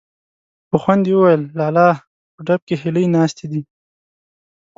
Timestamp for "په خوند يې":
0.69-1.13